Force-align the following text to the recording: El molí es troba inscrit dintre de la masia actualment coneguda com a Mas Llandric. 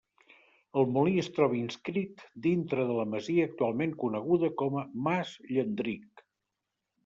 El 0.81 0.87
molí 0.95 1.11
es 1.23 1.29
troba 1.35 1.57
inscrit 1.59 2.23
dintre 2.47 2.87
de 2.93 2.97
la 3.01 3.07
masia 3.13 3.47
actualment 3.51 3.95
coneguda 4.07 4.53
com 4.65 4.81
a 4.85 4.89
Mas 5.11 5.39
Llandric. 5.55 6.27